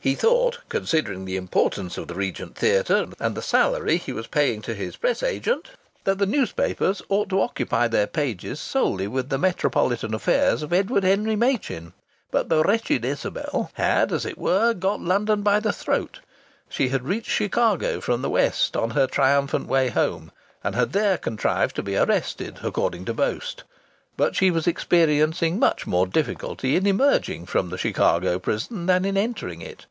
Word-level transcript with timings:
He 0.00 0.14
thought, 0.14 0.60
considering 0.68 1.24
the 1.24 1.34
importance 1.34 1.98
of 1.98 2.06
the 2.06 2.14
Regent 2.14 2.54
Theatre 2.54 3.08
and 3.18 3.34
the 3.36 3.42
salary 3.42 3.96
he 3.96 4.12
was 4.12 4.28
paying 4.28 4.62
to 4.62 4.72
his 4.74 4.94
press 4.96 5.24
agent, 5.24 5.70
that 6.04 6.18
the 6.18 6.24
newspapers 6.24 7.02
ought 7.08 7.28
to 7.30 7.40
occupy 7.40 7.88
their 7.88 8.06
pages 8.06 8.60
solely 8.60 9.08
with 9.08 9.28
the 9.28 9.38
metropolitan 9.38 10.14
affairs 10.14 10.62
of 10.62 10.72
Edward 10.72 11.02
Henry 11.02 11.34
Machin. 11.34 11.94
But 12.30 12.48
the 12.48 12.62
wretched 12.62 13.04
Isabel 13.04 13.72
had, 13.74 14.12
as 14.12 14.24
it 14.24 14.38
were, 14.38 14.72
got 14.72 15.00
London 15.00 15.42
by 15.42 15.58
the 15.58 15.72
throat. 15.72 16.20
She 16.68 16.90
had 16.90 17.02
reached 17.02 17.28
Chicago 17.32 18.00
from 18.00 18.22
the 18.22 18.30
West, 18.30 18.76
on 18.76 18.90
her 18.90 19.08
triumphant 19.08 19.66
way 19.66 19.88
home, 19.88 20.30
and 20.62 20.76
had 20.76 20.92
there 20.92 21.18
contrived 21.18 21.74
to 21.74 21.82
be 21.82 21.96
arrested, 21.96 22.60
according 22.62 23.04
to 23.06 23.14
boast, 23.14 23.64
but 24.16 24.34
she 24.34 24.50
was 24.50 24.66
experiencing 24.66 25.60
much 25.60 25.86
more 25.86 26.04
difficulty 26.04 26.74
in 26.74 26.88
emerging 26.88 27.46
from 27.46 27.70
the 27.70 27.78
Chicago 27.78 28.36
prison 28.36 28.86
than 28.86 29.04
in 29.04 29.16
entering 29.16 29.60
it. 29.60 29.86